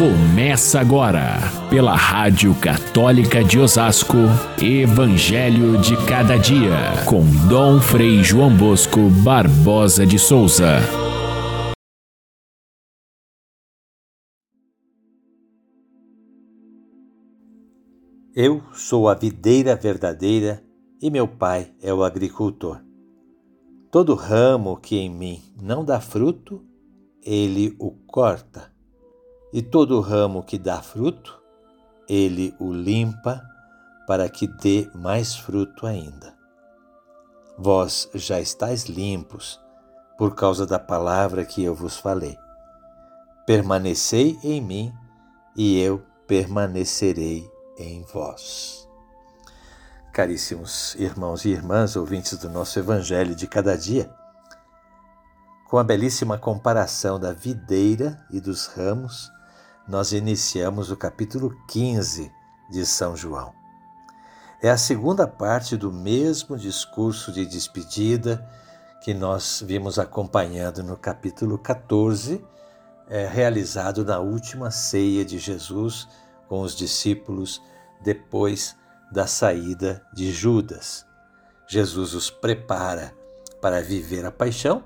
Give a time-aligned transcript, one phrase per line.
[0.00, 1.36] Começa agora,
[1.68, 4.16] pela Rádio Católica de Osasco,
[4.58, 10.78] Evangelho de Cada Dia, com Dom Frei João Bosco Barbosa de Souza.
[18.34, 20.64] Eu sou a videira verdadeira
[20.98, 22.80] e meu pai é o agricultor.
[23.90, 26.64] Todo ramo que em mim não dá fruto,
[27.22, 28.69] ele o corta
[29.52, 31.40] e todo ramo que dá fruto,
[32.08, 33.42] ele o limpa
[34.06, 36.34] para que dê mais fruto ainda.
[37.56, 39.60] Vós já estáis limpos
[40.16, 42.36] por causa da palavra que eu vos falei.
[43.46, 44.92] Permanecei em mim
[45.56, 48.88] e eu permanecerei em vós.
[50.12, 54.10] Caríssimos irmãos e irmãs, ouvintes do nosso Evangelho de cada dia,
[55.68, 59.30] com a belíssima comparação da videira e dos ramos,
[59.90, 62.30] nós iniciamos o capítulo 15
[62.70, 63.52] de São João.
[64.62, 68.48] É a segunda parte do mesmo discurso de despedida
[69.02, 72.40] que nós vimos acompanhando no capítulo 14,
[73.08, 76.06] é, realizado na última ceia de Jesus
[76.46, 77.60] com os discípulos
[78.00, 78.76] depois
[79.10, 81.04] da saída de Judas.
[81.66, 83.12] Jesus os prepara
[83.60, 84.84] para viver a paixão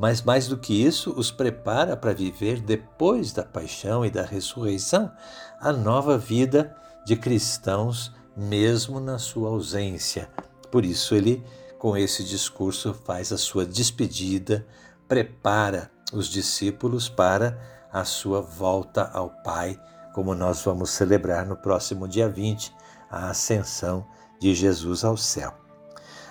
[0.00, 5.12] mas mais do que isso, os prepara para viver depois da paixão e da ressurreição
[5.60, 10.30] a nova vida de cristãos, mesmo na sua ausência.
[10.70, 11.44] Por isso, ele,
[11.78, 14.66] com esse discurso, faz a sua despedida,
[15.06, 17.60] prepara os discípulos para
[17.92, 19.78] a sua volta ao Pai,
[20.14, 22.74] como nós vamos celebrar no próximo dia 20,
[23.10, 24.06] a ascensão
[24.40, 25.52] de Jesus ao céu.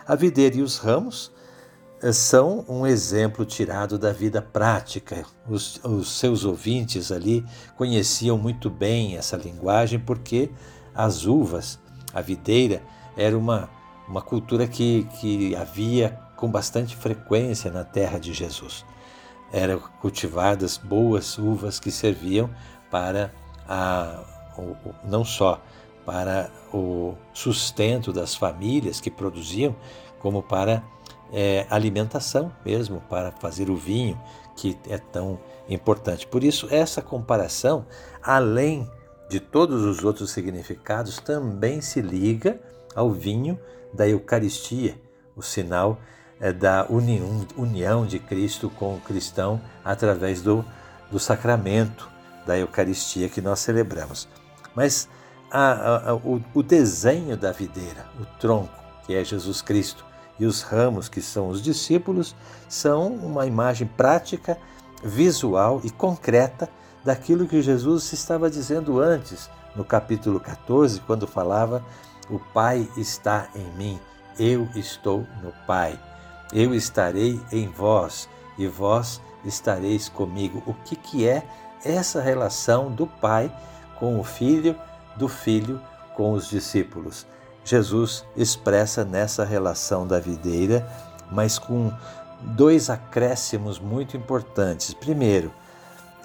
[0.07, 1.31] A videira e os ramos
[2.11, 5.25] são um exemplo tirado da vida prática.
[5.47, 7.45] Os, os, seus ouvintes ali
[7.77, 10.49] conheciam muito bem essa linguagem porque
[10.95, 11.79] as uvas,
[12.13, 12.81] a videira,
[13.17, 13.69] era uma,
[14.07, 18.85] uma cultura que, que havia com bastante frequência na terra de Jesus.
[19.51, 22.49] Eram cultivadas boas uvas que serviam
[22.89, 23.33] para
[23.67, 24.23] a,
[25.03, 25.61] não só
[26.05, 29.75] para o sustento das famílias que produziam,
[30.19, 30.83] como para
[31.31, 34.19] é, alimentação mesmo, para fazer o vinho,
[34.55, 36.27] que é tão importante.
[36.27, 37.85] Por isso, essa comparação,
[38.21, 38.89] além
[39.29, 42.59] de todos os outros significados, também se liga
[42.95, 43.59] ao vinho
[43.93, 44.99] da Eucaristia,
[45.35, 45.99] o sinal
[46.39, 50.65] é, da união, união de Cristo com o cristão através do,
[51.11, 52.09] do sacramento
[52.45, 54.27] da Eucaristia que nós celebramos.
[54.75, 55.07] Mas
[55.51, 58.73] a, a, o, o desenho da videira, o tronco,
[59.05, 60.05] que é Jesus Cristo,
[60.39, 62.35] e os ramos, que são os discípulos,
[62.67, 64.57] são uma imagem prática,
[65.03, 66.69] visual e concreta
[67.03, 71.83] daquilo que Jesus estava dizendo antes, no capítulo 14, quando falava:
[72.29, 73.99] O Pai está em mim,
[74.37, 75.99] eu estou no Pai.
[76.51, 78.27] Eu estarei em vós
[78.57, 80.63] e vós estareis comigo.
[80.65, 81.43] O que, que é
[81.83, 83.51] essa relação do Pai
[83.99, 84.75] com o Filho,
[85.15, 85.79] do Filho
[86.15, 87.25] com os discípulos?
[87.69, 90.87] Jesus expressa nessa relação da videira,
[91.31, 91.91] mas com
[92.41, 94.91] dois acréscimos muito importantes.
[94.93, 95.51] Primeiro,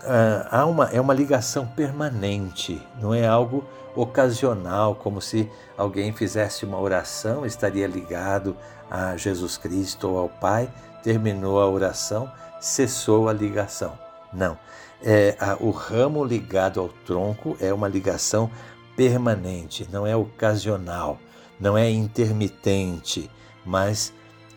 [0.05, 3.63] ah, há uma, é uma ligação permanente, não é algo
[3.95, 8.57] ocasional, como se alguém fizesse uma oração, estaria ligado
[8.91, 10.71] a Jesus Cristo ou ao Pai,
[11.03, 13.93] terminou a oração, cessou a ligação.
[14.33, 14.57] Não.
[15.03, 18.51] É, a, o ramo ligado ao tronco é uma ligação
[18.97, 21.19] permanente, não é ocasional,
[21.59, 23.31] não é intermitente,
[23.65, 24.13] mas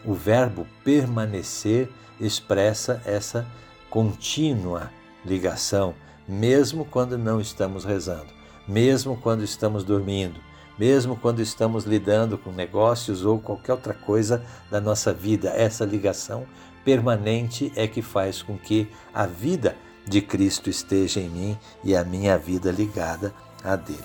[0.06, 3.46] o verbo permanecer expressa essa
[3.90, 4.92] contínua
[5.26, 5.94] ligação,
[6.28, 8.28] mesmo quando não estamos rezando,
[8.68, 10.40] mesmo quando estamos dormindo,
[10.78, 15.50] mesmo quando estamos lidando com negócios ou qualquer outra coisa da nossa vida.
[15.50, 16.46] Essa ligação
[16.86, 19.76] permanente é que faz com que a vida
[20.06, 23.34] de Cristo esteja em mim e a minha vida ligada
[23.64, 24.00] a dele.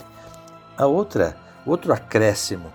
[0.76, 2.72] A outra, outro acréscimo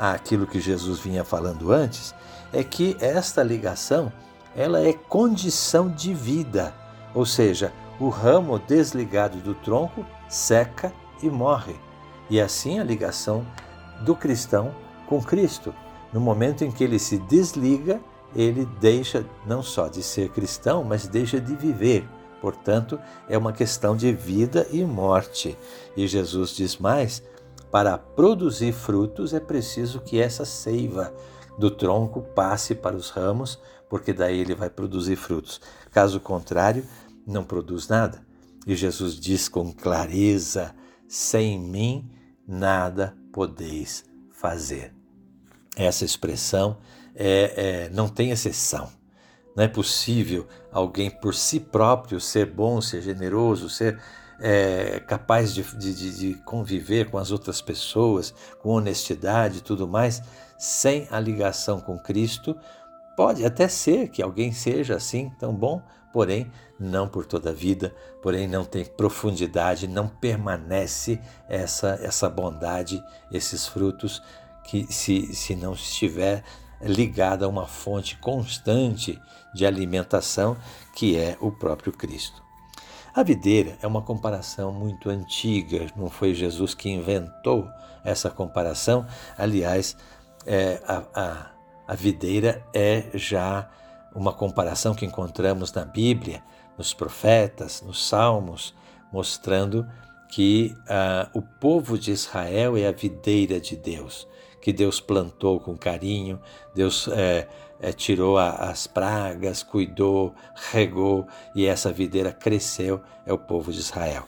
[0.00, 2.14] àquilo que Jesus vinha falando antes
[2.52, 4.10] é que esta ligação
[4.56, 6.74] ela é condição de vida,
[7.14, 10.92] ou seja, o ramo desligado do tronco seca
[11.22, 11.76] e morre.
[12.30, 13.46] E assim a ligação
[14.04, 14.74] do cristão
[15.06, 15.74] com Cristo.
[16.12, 18.00] No momento em que ele se desliga,
[18.34, 22.08] ele deixa não só de ser cristão, mas deixa de viver.
[22.40, 22.98] Portanto,
[23.28, 25.56] é uma questão de vida e morte.
[25.96, 27.22] E Jesus diz mais:
[27.70, 31.14] para produzir frutos é preciso que essa seiva
[31.58, 33.58] do tronco passe para os ramos,
[33.88, 35.60] porque daí ele vai produzir frutos.
[35.90, 36.84] Caso contrário,
[37.26, 38.24] não produz nada.
[38.66, 40.74] E Jesus diz com clareza:
[41.08, 42.10] sem mim
[42.46, 44.92] nada podeis fazer.
[45.76, 46.78] Essa expressão
[47.14, 48.90] é, é, não tem exceção.
[49.56, 54.00] Não é possível alguém por si próprio ser bom, ser generoso, ser
[54.40, 60.22] é, capaz de, de, de, conviver com as outras pessoas, com honestidade e tudo mais,
[60.58, 62.56] sem a ligação com Cristo.
[63.16, 65.82] Pode até ser que alguém seja assim tão bom,
[66.12, 73.02] porém não por toda a vida, porém não tem profundidade, não permanece essa, essa bondade,
[73.30, 74.22] esses frutos,
[74.64, 76.42] que se, se não estiver
[76.80, 79.20] ligada a uma fonte constante
[79.52, 80.56] de alimentação,
[80.94, 82.49] que é o próprio Cristo.
[83.12, 87.68] A videira é uma comparação muito antiga, não foi Jesus que inventou
[88.04, 89.04] essa comparação.
[89.36, 89.96] Aliás,
[90.46, 91.46] é, a, a,
[91.88, 93.68] a videira é já
[94.14, 96.42] uma comparação que encontramos na Bíblia,
[96.78, 98.74] nos profetas, nos salmos,
[99.12, 99.86] mostrando
[100.28, 104.26] que uh, o povo de Israel é a videira de Deus
[104.60, 106.40] que Deus plantou com carinho,
[106.74, 107.48] Deus é,
[107.80, 110.34] é, tirou a, as pragas, cuidou,
[110.70, 114.24] regou e essa videira cresceu, é o povo de Israel.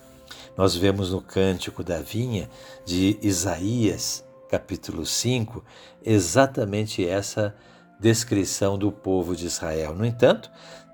[0.56, 2.49] Nós vemos no Cântico da Vinha
[2.85, 5.64] de Isaías, capítulo 5,
[6.05, 7.55] exatamente essa
[7.99, 9.94] descrição do povo de Israel.
[9.94, 10.50] No entanto,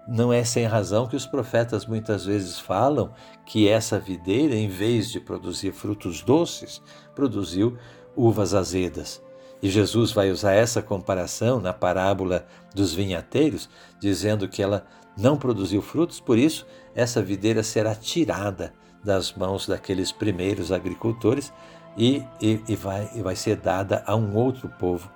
[0.07, 3.13] não é sem razão que os profetas muitas vezes falam
[3.45, 6.81] que essa videira, em vez de produzir frutos doces,
[7.15, 7.77] produziu
[8.19, 9.23] uvas azedas.
[9.63, 13.69] E Jesus vai usar essa comparação na parábola dos vinhateiros,
[14.01, 14.85] dizendo que ela
[15.17, 18.73] não produziu frutos, por isso essa videira será tirada
[19.03, 21.53] das mãos daqueles primeiros agricultores
[21.97, 25.11] e, e, e, vai, e vai ser dada a um outro povo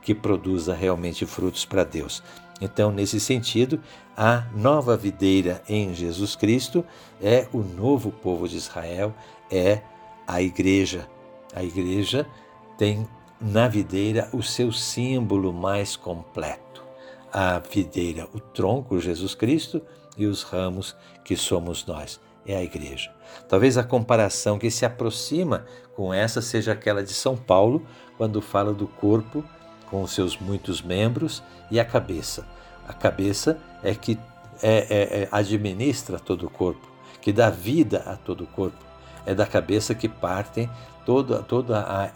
[0.00, 2.22] que produza realmente frutos para Deus.
[2.60, 3.80] Então, nesse sentido,
[4.16, 6.84] a nova videira em Jesus Cristo
[7.20, 9.12] é o novo povo de Israel,
[9.50, 9.82] é
[10.26, 11.08] a igreja.
[11.54, 12.26] A igreja
[12.82, 13.08] tem
[13.40, 16.82] na videira o seu símbolo mais completo.
[17.32, 19.80] A videira, o tronco, Jesus Cristo,
[20.18, 23.14] e os ramos, que somos nós, é a igreja.
[23.48, 25.64] Talvez a comparação que se aproxima
[25.94, 27.86] com essa seja aquela de São Paulo,
[28.18, 29.44] quando fala do corpo
[29.88, 31.40] com os seus muitos membros
[31.70, 32.48] e a cabeça.
[32.88, 34.18] A cabeça é que
[34.60, 36.90] é, é, é, administra todo o corpo,
[37.20, 38.91] que dá vida a todo o corpo.
[39.24, 40.70] É da cabeça que partem
[41.04, 42.10] toda, toda a,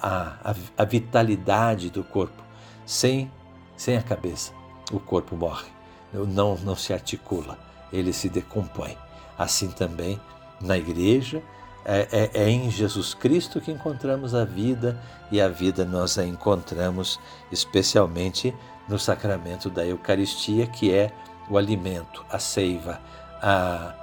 [0.51, 2.43] a, a vitalidade do corpo.
[2.85, 3.31] Sem,
[3.77, 4.53] sem a cabeça,
[4.93, 5.67] o corpo morre,
[6.13, 7.59] não, não se articula,
[7.93, 8.97] ele se decompõe.
[9.37, 10.21] Assim também
[10.61, 11.43] na igreja,
[11.85, 15.01] é, é, é, em Jesus Cristo que encontramos a vida
[15.31, 17.21] e a vida nós a encontramos
[17.53, 18.53] especialmente
[18.89, 21.13] no sacramento da Eucaristia, que é
[21.49, 23.01] o alimento, a seiva,
[23.41, 23.95] a,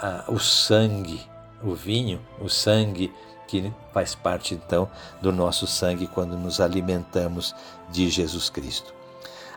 [0.00, 1.20] a, o sangue,
[1.62, 3.12] o vinho, o sangue
[3.46, 4.88] que faz parte então
[5.20, 7.54] do nosso sangue quando nos alimentamos
[7.90, 8.94] de Jesus Cristo.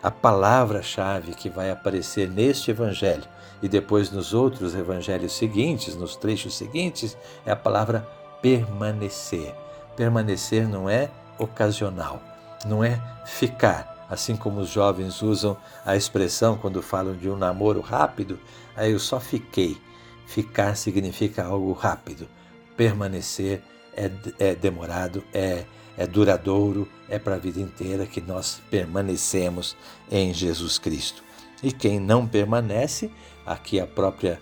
[0.02, 3.24] A palavra-chave que vai aparecer neste evangelho
[3.62, 7.16] e depois nos outros evangelhos seguintes, nos trechos seguintes,
[7.46, 8.06] é a palavra
[8.42, 9.54] permanecer.
[9.96, 11.08] Permanecer não é
[11.38, 12.20] ocasional,
[12.66, 15.56] não é ficar, assim como os jovens usam
[15.86, 18.38] a expressão quando falam de um namoro rápido,
[18.76, 19.80] aí eu só fiquei.
[20.26, 22.28] Ficar significa algo rápido.
[22.76, 23.62] Permanecer
[23.96, 25.64] é, é demorado, é,
[25.96, 29.76] é duradouro, é para a vida inteira que nós permanecemos
[30.10, 31.22] em Jesus Cristo.
[31.62, 33.10] E quem não permanece,
[33.46, 34.40] aqui a própria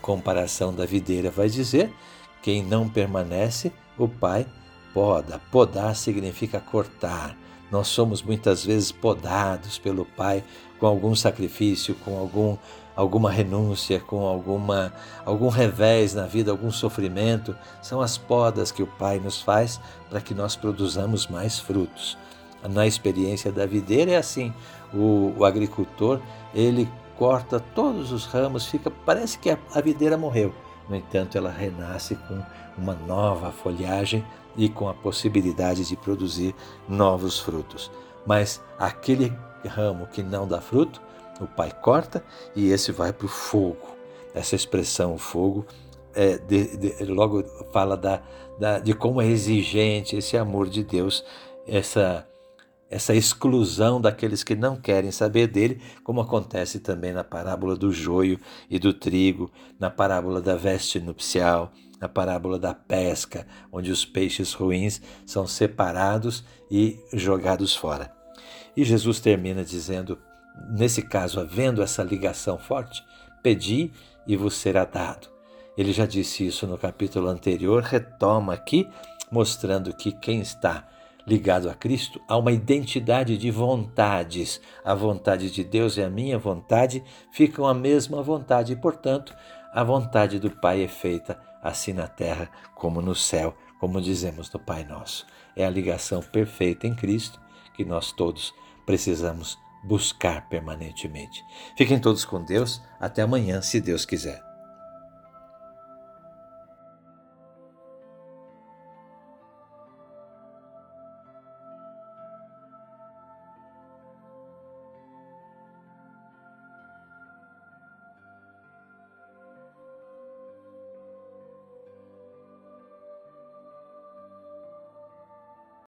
[0.00, 1.92] comparação da videira vai dizer,
[2.42, 4.46] quem não permanece, o Pai
[4.92, 5.40] poda.
[5.50, 7.36] Podar significa cortar.
[7.70, 10.44] Nós somos muitas vezes podados pelo Pai
[10.78, 12.56] com algum sacrifício, com algum
[12.96, 14.92] alguma renúncia, com alguma
[15.24, 20.20] algum revés na vida, algum sofrimento, são as podas que o Pai nos faz para
[20.20, 22.16] que nós produzamos mais frutos.
[22.68, 24.52] Na experiência da videira é assim,
[24.92, 26.20] o, o agricultor
[26.54, 30.54] ele corta todos os ramos, fica parece que a, a videira morreu.
[30.88, 32.42] No entanto, ela renasce com
[32.76, 34.24] uma nova folhagem
[34.56, 36.54] e com a possibilidade de produzir
[36.88, 37.90] novos frutos.
[38.26, 39.32] Mas aquele
[39.66, 41.00] ramo que não dá fruto,
[41.40, 42.24] o pai corta
[42.54, 43.94] e esse vai para o fogo.
[44.34, 45.66] Essa expressão fogo
[46.14, 48.22] é, de, de, logo fala da,
[48.58, 51.24] da, de como é exigente esse amor de Deus,
[51.66, 52.26] essa,
[52.88, 58.38] essa exclusão daqueles que não querem saber dele, como acontece também na parábola do joio
[58.70, 64.52] e do trigo, na parábola da veste nupcial, na parábola da pesca, onde os peixes
[64.52, 68.12] ruins são separados e jogados fora.
[68.76, 70.18] E Jesus termina dizendo
[70.70, 73.04] nesse caso, havendo essa ligação forte,
[73.42, 73.92] pedi
[74.26, 75.28] e vos será dado.
[75.76, 78.88] Ele já disse isso no capítulo anterior, retoma aqui,
[79.30, 80.86] mostrando que quem está
[81.26, 84.60] ligado a Cristo há uma identidade de vontades.
[84.84, 89.34] A vontade de Deus e a minha vontade ficam a mesma vontade e, portanto,
[89.72, 94.60] a vontade do Pai é feita assim na terra como no céu, como dizemos no
[94.60, 95.26] Pai Nosso.
[95.56, 97.40] É a ligação perfeita em Cristo
[97.74, 98.54] que nós todos
[98.86, 101.44] precisamos buscar permanentemente.
[101.76, 102.82] Fiquem todos com Deus.
[102.98, 104.53] Até amanhã, se Deus quiser.